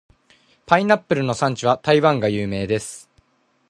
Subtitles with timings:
[0.65, 3.07] パイナップルの産地は台湾が有名です。